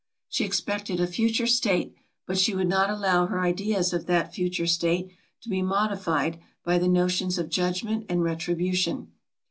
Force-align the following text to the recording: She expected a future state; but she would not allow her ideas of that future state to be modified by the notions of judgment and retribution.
She 0.29 0.45
expected 0.45 0.99
a 0.99 1.05
future 1.05 1.45
state; 1.45 1.93
but 2.25 2.39
she 2.39 2.55
would 2.55 2.67
not 2.67 2.89
allow 2.89 3.27
her 3.27 3.39
ideas 3.39 3.93
of 3.93 4.07
that 4.07 4.33
future 4.33 4.65
state 4.65 5.11
to 5.41 5.47
be 5.49 5.61
modified 5.61 6.39
by 6.65 6.79
the 6.79 6.87
notions 6.87 7.37
of 7.37 7.49
judgment 7.49 8.07
and 8.09 8.23
retribution. 8.23 9.11